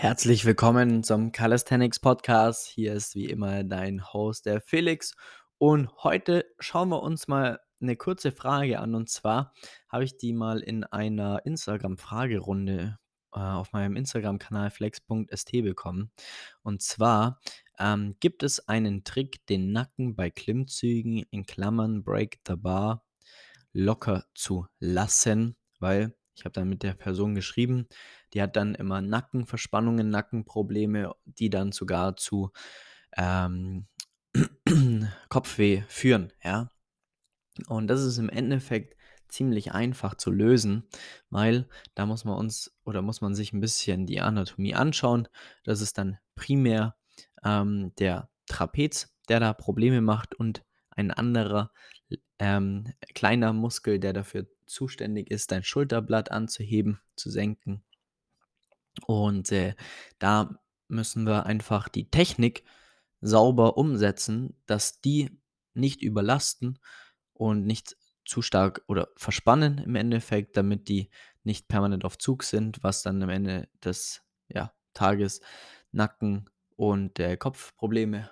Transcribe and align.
Herzlich 0.00 0.44
willkommen 0.44 1.02
zum 1.02 1.32
Calisthenics 1.32 1.98
Podcast. 1.98 2.68
Hier 2.68 2.92
ist 2.94 3.16
wie 3.16 3.24
immer 3.24 3.64
dein 3.64 4.12
Host, 4.12 4.46
der 4.46 4.60
Felix. 4.60 5.16
Und 5.58 5.90
heute 6.04 6.44
schauen 6.60 6.90
wir 6.90 7.02
uns 7.02 7.26
mal 7.26 7.58
eine 7.80 7.96
kurze 7.96 8.30
Frage 8.30 8.78
an. 8.78 8.94
Und 8.94 9.10
zwar 9.10 9.52
habe 9.88 10.04
ich 10.04 10.16
die 10.16 10.32
mal 10.32 10.60
in 10.60 10.84
einer 10.84 11.44
Instagram-Fragerunde 11.44 12.96
äh, 13.34 13.40
auf 13.40 13.72
meinem 13.72 13.96
Instagram-Kanal 13.96 14.70
flex.st 14.70 15.50
bekommen. 15.50 16.12
Und 16.62 16.80
zwar 16.80 17.40
ähm, 17.80 18.14
gibt 18.20 18.44
es 18.44 18.68
einen 18.68 19.02
Trick, 19.02 19.44
den 19.46 19.72
Nacken 19.72 20.14
bei 20.14 20.30
Klimmzügen 20.30 21.24
in 21.32 21.44
Klammern 21.44 22.04
Break 22.04 22.38
the 22.46 22.54
Bar 22.54 23.04
locker 23.72 24.26
zu 24.32 24.68
lassen, 24.78 25.56
weil 25.80 26.14
ich 26.38 26.44
habe 26.44 26.52
dann 26.52 26.68
mit 26.68 26.84
der 26.84 26.94
Person 26.94 27.34
geschrieben, 27.34 27.88
die 28.32 28.40
hat 28.40 28.54
dann 28.54 28.76
immer 28.76 29.00
Nackenverspannungen, 29.00 30.08
Nackenprobleme, 30.08 31.12
die 31.24 31.50
dann 31.50 31.72
sogar 31.72 32.16
zu 32.16 32.52
ähm, 33.16 33.88
Kopfweh 35.28 35.82
führen, 35.88 36.32
ja. 36.44 36.70
Und 37.66 37.88
das 37.88 38.02
ist 38.02 38.18
im 38.18 38.28
Endeffekt 38.28 38.96
ziemlich 39.26 39.72
einfach 39.72 40.14
zu 40.14 40.30
lösen, 40.30 40.84
weil 41.28 41.68
da 41.96 42.06
muss 42.06 42.24
man 42.24 42.38
uns 42.38 42.78
oder 42.84 43.02
muss 43.02 43.20
man 43.20 43.34
sich 43.34 43.52
ein 43.52 43.60
bisschen 43.60 44.06
die 44.06 44.20
Anatomie 44.20 44.76
anschauen. 44.76 45.26
Das 45.64 45.80
ist 45.80 45.98
dann 45.98 46.18
primär 46.36 46.94
ähm, 47.42 47.92
der 47.98 48.30
Trapez, 48.46 49.12
der 49.28 49.40
da 49.40 49.52
Probleme 49.54 50.00
macht 50.00 50.36
und 50.36 50.64
ein 50.90 51.10
anderer 51.10 51.72
ähm, 52.38 52.92
kleiner 53.14 53.52
Muskel, 53.52 53.98
der 53.98 54.12
dafür 54.12 54.46
zuständig 54.68 55.30
ist, 55.30 55.52
dein 55.52 55.64
Schulterblatt 55.64 56.30
anzuheben, 56.30 57.00
zu 57.16 57.30
senken. 57.30 57.82
Und 59.06 59.52
äh, 59.52 59.74
da 60.18 60.58
müssen 60.88 61.24
wir 61.24 61.46
einfach 61.46 61.88
die 61.88 62.10
Technik 62.10 62.64
sauber 63.20 63.76
umsetzen, 63.76 64.56
dass 64.66 65.00
die 65.00 65.30
nicht 65.74 66.02
überlasten 66.02 66.78
und 67.32 67.66
nicht 67.66 67.96
zu 68.24 68.42
stark 68.42 68.82
oder 68.88 69.08
verspannen 69.16 69.78
im 69.78 69.94
Endeffekt, 69.94 70.56
damit 70.56 70.88
die 70.88 71.10
nicht 71.44 71.68
permanent 71.68 72.04
auf 72.04 72.18
Zug 72.18 72.42
sind, 72.42 72.82
was 72.82 73.02
dann 73.02 73.22
am 73.22 73.30
Ende 73.30 73.68
des 73.82 74.22
ja, 74.48 74.72
Tages 74.92 75.40
Nacken- 75.92 76.50
und 76.76 77.18
äh, 77.18 77.36
Kopfprobleme 77.36 78.30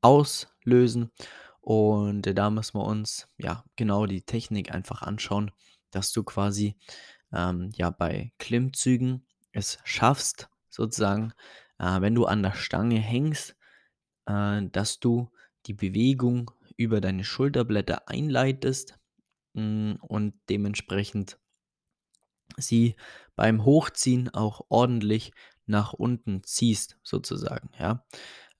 auslösen. 0.00 1.12
Und 1.62 2.26
äh, 2.26 2.34
da 2.34 2.50
müssen 2.50 2.78
wir 2.78 2.84
uns 2.84 3.28
ja 3.38 3.64
genau 3.76 4.06
die 4.06 4.22
Technik 4.22 4.74
einfach 4.74 5.02
anschauen, 5.02 5.52
dass 5.90 6.12
du 6.12 6.24
quasi 6.24 6.76
ähm, 7.32 7.70
ja 7.76 7.90
bei 7.90 8.32
Klimmzügen 8.38 9.26
es 9.52 9.78
schaffst, 9.84 10.50
sozusagen, 10.68 11.32
äh, 11.78 12.00
wenn 12.00 12.14
du 12.14 12.26
an 12.26 12.42
der 12.42 12.54
Stange 12.54 12.98
hängst, 12.98 13.56
äh, 14.26 14.62
dass 14.72 14.98
du 14.98 15.30
die 15.66 15.74
Bewegung 15.74 16.50
über 16.76 17.00
deine 17.00 17.22
Schulterblätter 17.22 18.08
einleitest 18.08 18.98
mh, 19.54 19.62
mm, 19.62 19.96
und 20.02 20.34
dementsprechend 20.48 21.38
sie 22.56 22.96
beim 23.36 23.64
Hochziehen 23.64 24.30
auch 24.30 24.66
ordentlich 24.68 25.32
nach 25.66 25.92
unten 25.92 26.42
ziehst, 26.42 26.98
sozusagen. 27.04 27.70
Ja, 27.78 28.04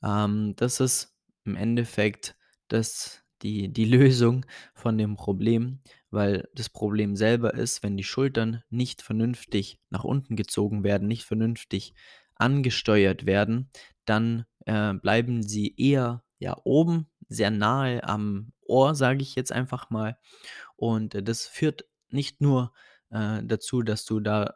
ähm, 0.05 0.55
das 0.55 0.79
ist 0.79 1.17
im 1.45 1.57
Endeffekt 1.57 2.37
das, 2.73 3.23
die, 3.43 3.73
die 3.73 3.85
Lösung 3.85 4.47
von 4.75 4.99
dem 4.99 5.17
Problem, 5.17 5.81
weil 6.11 6.49
das 6.55 6.69
Problem 6.69 7.17
selber 7.17 7.55
ist, 7.55 7.83
wenn 7.83 7.97
die 7.97 8.05
Schultern 8.05 8.63
nicht 8.71 9.03
vernünftig 9.03 9.81
nach 9.91 10.05
unten 10.05 10.37
gezogen 10.37 10.85
werden, 10.85 11.09
nicht 11.09 11.25
vernünftig 11.25 11.95
angesteuert 12.35 13.27
werden, 13.27 13.71
dann 14.05 14.47
äh, 14.67 14.95
bleiben 14.95 15.43
sie 15.43 15.75
eher 15.77 16.25
ja 16.39 16.57
oben, 16.65 17.07
sehr 17.29 17.51
nahe 17.51 18.05
am 18.05 18.53
Ohr, 18.63 18.95
sage 18.95 19.23
ich 19.23 19.35
jetzt 19.35 19.53
einfach 19.53 19.91
mal. 19.91 20.19
Und 20.77 21.15
äh, 21.15 21.23
das 21.23 21.47
führt 21.47 21.85
nicht 22.11 22.41
nur 22.41 22.73
äh, 23.11 23.43
dazu, 23.43 23.83
dass 23.83 24.05
du 24.05 24.21
da 24.21 24.55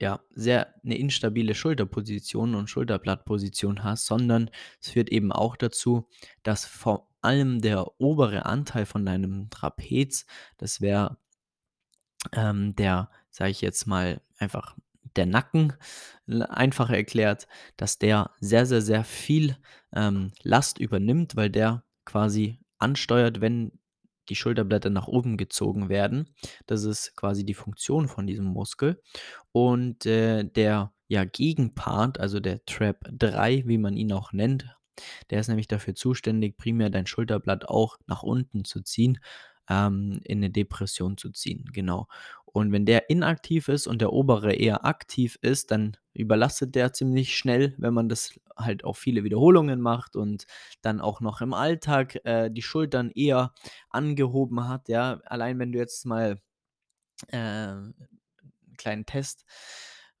ja 0.00 0.20
sehr 0.30 0.74
eine 0.84 0.96
instabile 0.96 1.54
Schulterposition 1.54 2.54
und 2.54 2.68
Schulterblattposition 2.68 3.84
hast, 3.84 4.06
sondern 4.06 4.50
es 4.80 4.90
führt 4.90 5.10
eben 5.10 5.32
auch 5.32 5.56
dazu, 5.56 6.08
dass 6.42 6.64
vor 6.64 7.08
allem 7.22 7.60
der 7.60 8.00
obere 8.00 8.46
Anteil 8.46 8.86
von 8.86 9.04
deinem 9.04 9.50
Trapez, 9.50 10.26
das 10.56 10.80
wäre 10.80 11.18
ähm, 12.32 12.74
der, 12.76 13.10
sage 13.30 13.50
ich 13.50 13.60
jetzt 13.60 13.86
mal, 13.86 14.20
einfach 14.38 14.76
der 15.16 15.26
Nacken, 15.26 15.72
einfach 16.26 16.90
erklärt, 16.90 17.48
dass 17.76 17.98
der 17.98 18.30
sehr, 18.40 18.66
sehr, 18.66 18.82
sehr 18.82 19.04
viel 19.04 19.56
ähm, 19.92 20.32
Last 20.42 20.78
übernimmt, 20.78 21.36
weil 21.36 21.50
der 21.50 21.84
quasi 22.04 22.58
ansteuert, 22.78 23.40
wenn 23.40 23.72
die 24.30 24.36
Schulterblätter 24.36 24.90
nach 24.90 25.08
oben 25.08 25.36
gezogen 25.36 25.88
werden. 25.88 26.34
Das 26.66 26.84
ist 26.84 27.16
quasi 27.16 27.44
die 27.44 27.54
Funktion 27.54 28.08
von 28.08 28.26
diesem 28.26 28.46
Muskel. 28.46 29.02
Und 29.52 30.06
äh, 30.06 30.44
der 30.44 30.92
ja, 31.08 31.24
Gegenpart, 31.24 32.20
also 32.20 32.40
der 32.40 32.64
Trap 32.64 33.04
3, 33.10 33.64
wie 33.66 33.78
man 33.78 33.96
ihn 33.96 34.12
auch 34.12 34.32
nennt, 34.32 34.76
der 35.30 35.40
ist 35.40 35.48
nämlich 35.48 35.68
dafür 35.68 35.94
zuständig, 35.94 36.56
primär 36.56 36.90
dein 36.90 37.06
Schulterblatt 37.06 37.68
auch 37.68 37.98
nach 38.06 38.22
unten 38.22 38.64
zu 38.64 38.82
ziehen, 38.82 39.18
ähm, 39.68 40.20
in 40.24 40.38
eine 40.38 40.50
Depression 40.50 41.16
zu 41.16 41.30
ziehen. 41.30 41.64
Genau. 41.72 42.06
Und 42.44 42.72
wenn 42.72 42.86
der 42.86 43.10
inaktiv 43.10 43.68
ist 43.68 43.86
und 43.86 44.00
der 44.00 44.12
obere 44.12 44.52
eher 44.54 44.84
aktiv 44.84 45.38
ist, 45.42 45.70
dann 45.70 45.96
überlastet 46.12 46.74
der 46.74 46.92
ziemlich 46.92 47.36
schnell, 47.36 47.74
wenn 47.78 47.94
man 47.94 48.08
das 48.08 48.38
halt 48.56 48.84
auch 48.84 48.96
viele 48.96 49.24
Wiederholungen 49.24 49.80
macht 49.80 50.16
und 50.16 50.46
dann 50.82 51.00
auch 51.00 51.20
noch 51.20 51.40
im 51.40 51.54
Alltag 51.54 52.20
äh, 52.24 52.50
die 52.50 52.62
Schultern 52.62 53.10
eher 53.10 53.54
angehoben 53.90 54.68
hat. 54.68 54.88
Ja, 54.88 55.20
allein 55.24 55.58
wenn 55.58 55.72
du 55.72 55.78
jetzt 55.78 56.04
mal 56.06 56.40
äh, 57.28 57.36
einen 57.36 57.94
kleinen 58.76 59.06
Test 59.06 59.44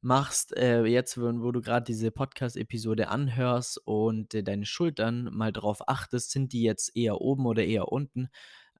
machst, 0.00 0.56
äh, 0.56 0.84
jetzt, 0.84 1.20
wo, 1.20 1.52
du 1.52 1.60
gerade 1.60 1.84
diese 1.84 2.10
Podcast-Episode 2.10 3.08
anhörst 3.08 3.78
und 3.84 4.34
deine 4.46 4.64
Schultern 4.64 5.24
mal 5.32 5.52
drauf 5.52 5.88
achtest, 5.88 6.30
sind 6.30 6.52
die 6.52 6.62
jetzt 6.62 6.96
eher 6.96 7.20
oben 7.20 7.46
oder 7.46 7.64
eher 7.64 7.92
unten, 7.92 8.30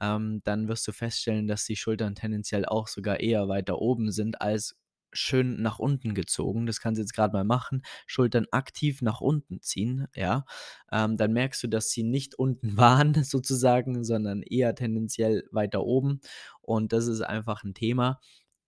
ähm, 0.00 0.40
dann 0.44 0.68
wirst 0.68 0.88
du 0.88 0.92
feststellen, 0.92 1.46
dass 1.46 1.64
die 1.66 1.76
Schultern 1.76 2.14
tendenziell 2.14 2.64
auch 2.64 2.88
sogar 2.88 3.20
eher 3.20 3.48
weiter 3.48 3.78
oben 3.78 4.12
sind 4.12 4.40
als 4.40 4.76
schön 5.12 5.60
nach 5.62 5.78
unten 5.78 6.14
gezogen. 6.14 6.66
Das 6.66 6.80
kannst 6.80 6.98
du 6.98 7.02
jetzt 7.02 7.14
gerade 7.14 7.32
mal 7.32 7.44
machen. 7.44 7.82
Schultern 8.06 8.46
aktiv 8.50 9.02
nach 9.02 9.20
unten 9.20 9.60
ziehen, 9.60 10.06
ja. 10.14 10.44
Ähm, 10.92 11.16
dann 11.16 11.32
merkst 11.32 11.62
du, 11.62 11.68
dass 11.68 11.90
sie 11.90 12.02
nicht 12.02 12.34
unten 12.34 12.76
waren, 12.76 13.24
sozusagen, 13.24 14.04
sondern 14.04 14.42
eher 14.42 14.74
tendenziell 14.74 15.44
weiter 15.50 15.82
oben. 15.84 16.20
Und 16.60 16.92
das 16.92 17.06
ist 17.06 17.22
einfach 17.22 17.64
ein 17.64 17.74
Thema, 17.74 18.20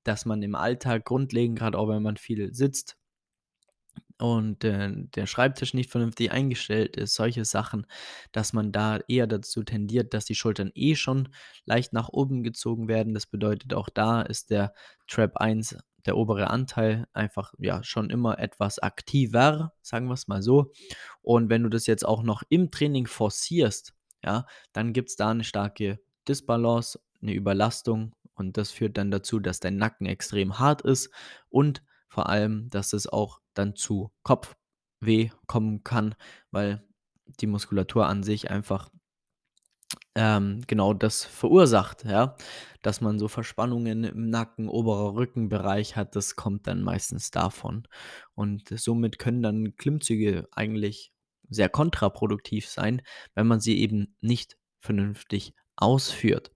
dass 0.05 0.27
man 0.27 0.43
im 0.43 0.55
Alltag 0.55 1.05
grundlegend, 1.05 1.59
gerade 1.59 1.79
auch 1.79 1.89
wenn 1.89 2.03
man 2.03 2.17
viel 2.17 2.53
sitzt, 2.55 2.97
und 4.23 4.63
äh, 4.63 4.91
der 4.93 5.27
Schreibtisch 5.27 5.75
nicht 5.75 5.91
vernünftig 5.91 6.31
eingestellt 6.31 6.97
ist, 6.97 7.15
solche 7.15 7.45
Sachen, 7.45 7.87
dass 8.31 8.53
man 8.53 8.71
da 8.71 9.01
eher 9.09 9.27
dazu 9.27 9.65
tendiert, 9.65 10.15
dass 10.15 10.25
die 10.25 10.37
Schultern 10.37 10.71
eh 10.75 10.95
schon 10.95 11.29
leicht 11.65 11.93
nach 11.93 12.09
oben 12.09 12.45
gezogen 12.45 12.87
werden. 12.89 13.15
Das 13.15 13.27
bedeutet, 13.27 13.75
auch 13.75 13.89
da 13.89 14.23
ist 14.23 14.51
der 14.51 14.75
Trap 15.09 15.39
1, 15.39 15.77
der 16.07 16.17
obere 16.17 16.51
Anteil, 16.51 17.07
einfach 17.13 17.55
ja 17.59 17.83
schon 17.83 18.11
immer 18.11 18.39
etwas 18.39 18.79
aktiver, 18.79 19.73
sagen 19.83 20.07
wir 20.07 20.15
es 20.15 20.29
mal 20.29 20.43
so. 20.43 20.73
Und 21.21 21.49
wenn 21.49 21.63
du 21.63 21.69
das 21.69 21.87
jetzt 21.87 22.07
auch 22.07 22.23
noch 22.23 22.43
im 22.49 22.71
Training 22.71 23.07
forcierst, 23.07 23.95
ja, 24.25 24.47
dann 24.73 24.93
gibt 24.93 25.11
es 25.11 25.17
da 25.17 25.31
eine 25.31 25.45
starke 25.45 26.01
Disbalance, 26.29 27.01
eine 27.21 27.33
Überlastung 27.35 28.15
und 28.35 28.57
das 28.57 28.71
führt 28.71 28.97
dann 28.97 29.11
dazu, 29.11 29.39
dass 29.39 29.61
dein 29.61 29.77
Nacken 29.77 30.07
extrem 30.07 30.59
hart 30.59 30.83
ist 30.83 31.11
und 31.49 31.83
vor 32.09 32.29
allem, 32.29 32.69
dass 32.71 32.93
es 32.93 33.07
auch 33.07 33.41
dann 33.55 33.75
zu 33.75 34.13
Kopfweh 34.23 35.31
kommen 35.47 35.83
kann, 35.83 36.15
weil 36.51 36.87
die 37.41 37.47
Muskulatur 37.47 38.07
an 38.07 38.23
sich 38.23 38.51
einfach 38.51 38.91
ähm, 40.15 40.63
genau 40.67 40.93
das 40.95 41.25
verursacht, 41.25 42.05
ja, 42.05 42.37
dass 42.83 43.01
man 43.01 43.19
so 43.19 43.29
Verspannungen 43.29 44.05
im 44.05 44.29
Nacken, 44.31 44.69
oberer 44.69 45.15
Rückenbereich 45.15 45.97
hat, 45.97 46.17
das 46.17 46.37
kommt 46.37 46.67
dann 46.67 46.83
meistens 46.83 47.31
davon. 47.31 47.89
Und 48.35 48.69
somit 48.69 49.19
können 49.19 49.43
dann 49.43 49.77
Klimmzüge 49.77 50.49
eigentlich 50.53 51.13
sehr 51.49 51.69
kontraproduktiv 51.69 52.69
sein, 52.69 53.03
wenn 53.35 53.47
man 53.47 53.61
sie 53.61 53.79
eben 53.79 54.17
nicht 54.21 54.57
vernünftig 54.81 55.55
ausführt. 55.77 56.51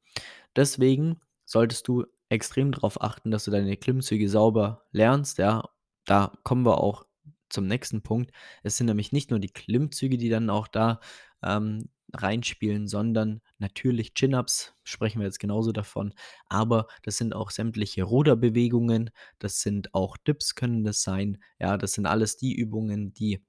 Deswegen 0.54 1.20
solltest 1.44 1.88
du 1.88 2.06
extrem 2.28 2.72
darauf 2.72 3.00
achten, 3.00 3.30
dass 3.30 3.44
du 3.44 3.50
deine 3.50 3.76
Klimmzüge 3.76 4.28
sauber 4.28 4.84
lernst, 4.92 5.38
ja. 5.38 5.68
Da 6.04 6.32
kommen 6.44 6.64
wir 6.64 6.78
auch 6.78 7.04
zum 7.48 7.66
nächsten 7.66 8.02
Punkt. 8.02 8.32
Es 8.62 8.76
sind 8.76 8.86
nämlich 8.86 9.12
nicht 9.12 9.30
nur 9.30 9.40
die 9.40 9.48
Klimmzüge, 9.48 10.18
die 10.18 10.28
dann 10.28 10.50
auch 10.50 10.68
da 10.68 11.00
ähm, 11.42 11.88
reinspielen, 12.16 12.88
sondern 12.88 13.40
natürlich 13.58 14.14
Chin-Ups, 14.14 14.74
sprechen 14.84 15.20
wir 15.20 15.26
jetzt 15.26 15.40
genauso 15.40 15.72
davon, 15.72 16.14
aber 16.48 16.86
das 17.02 17.16
sind 17.18 17.34
auch 17.34 17.50
sämtliche 17.50 18.04
Ruderbewegungen, 18.04 19.10
das 19.38 19.60
sind 19.60 19.94
auch 19.94 20.16
Dips 20.16 20.54
können 20.54 20.84
das 20.84 21.02
sein. 21.02 21.38
Ja, 21.58 21.76
das 21.78 21.92
sind 21.92 22.06
alles 22.06 22.36
die 22.36 22.54
Übungen, 22.54 23.12
die 23.14 23.40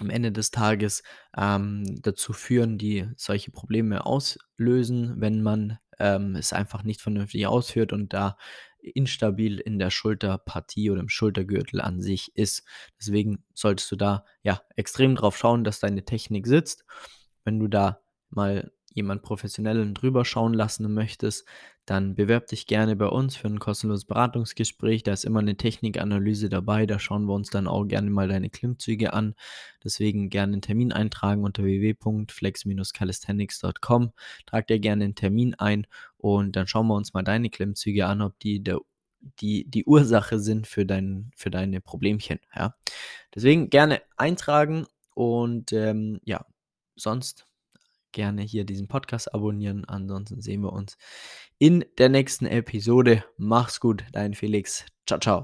am 0.00 0.10
Ende 0.10 0.32
des 0.32 0.50
Tages, 0.50 1.02
ähm, 1.36 2.00
dazu 2.02 2.32
führen, 2.32 2.78
die 2.78 3.08
solche 3.16 3.50
Probleme 3.50 4.06
auslösen, 4.06 5.14
wenn 5.20 5.42
man, 5.42 5.78
ähm, 5.98 6.34
es 6.36 6.52
einfach 6.52 6.82
nicht 6.82 7.00
vernünftig 7.00 7.46
ausführt 7.46 7.92
und 7.92 8.12
da 8.12 8.36
instabil 8.80 9.58
in 9.60 9.78
der 9.78 9.90
Schulterpartie 9.90 10.90
oder 10.90 11.00
im 11.00 11.08
Schultergürtel 11.08 11.80
an 11.80 12.02
sich 12.02 12.36
ist. 12.36 12.64
Deswegen 12.98 13.44
solltest 13.54 13.90
du 13.92 13.96
da, 13.96 14.24
ja, 14.42 14.60
extrem 14.76 15.14
drauf 15.14 15.38
schauen, 15.38 15.64
dass 15.64 15.80
deine 15.80 16.04
Technik 16.04 16.46
sitzt. 16.46 16.84
Wenn 17.44 17.58
du 17.58 17.68
da 17.68 18.00
mal 18.30 18.72
jemand 18.94 19.22
Professionellen 19.22 19.94
drüber 19.94 20.24
schauen 20.24 20.54
lassen 20.54 20.92
möchtest, 20.94 21.46
dann 21.84 22.14
bewerb 22.14 22.46
dich 22.46 22.66
gerne 22.66 22.96
bei 22.96 23.06
uns 23.06 23.36
für 23.36 23.48
ein 23.48 23.58
kostenloses 23.58 24.06
Beratungsgespräch. 24.06 25.02
Da 25.02 25.12
ist 25.12 25.24
immer 25.24 25.40
eine 25.40 25.56
Technikanalyse 25.56 26.48
dabei. 26.48 26.86
Da 26.86 26.98
schauen 26.98 27.26
wir 27.26 27.34
uns 27.34 27.50
dann 27.50 27.66
auch 27.66 27.84
gerne 27.86 28.08
mal 28.10 28.28
deine 28.28 28.48
Klimmzüge 28.50 29.12
an. 29.12 29.34
Deswegen 29.82 30.30
gerne 30.30 30.52
einen 30.54 30.62
Termin 30.62 30.92
eintragen 30.92 31.44
unter 31.44 31.64
www.flex-calisthenics.com. 31.64 34.12
Trag 34.46 34.66
dir 34.68 34.78
gerne 34.78 35.04
einen 35.04 35.16
Termin 35.16 35.54
ein 35.56 35.86
und 36.16 36.56
dann 36.56 36.66
schauen 36.66 36.86
wir 36.86 36.94
uns 36.94 37.12
mal 37.12 37.22
deine 37.22 37.50
Klimmzüge 37.50 38.06
an, 38.06 38.22
ob 38.22 38.38
die 38.38 38.62
der 38.62 38.78
die 39.40 39.64
die 39.70 39.84
Ursache 39.86 40.38
sind 40.38 40.66
für 40.66 40.84
dein 40.86 41.30
für 41.34 41.50
deine 41.50 41.80
Problemchen, 41.80 42.40
ja. 42.54 42.74
Deswegen 43.34 43.70
gerne 43.70 44.02
eintragen 44.16 44.86
und, 45.14 45.72
ähm, 45.72 46.20
ja, 46.24 46.44
sonst 46.96 47.46
gerne 48.12 48.42
hier 48.42 48.64
diesen 48.64 48.88
Podcast 48.88 49.34
abonnieren. 49.34 49.84
Ansonsten 49.84 50.40
sehen 50.40 50.62
wir 50.62 50.72
uns 50.72 50.96
in 51.58 51.84
der 51.98 52.08
nächsten 52.08 52.46
Episode. 52.46 53.24
Mach's 53.36 53.80
gut, 53.80 54.04
dein 54.12 54.34
Felix. 54.34 54.86
Ciao, 55.06 55.18
ciao. 55.18 55.42